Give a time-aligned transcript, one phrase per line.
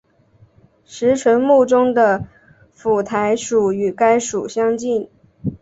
[0.83, 2.27] 石莼目中的
[2.75, 5.07] 浒苔属与该属相近。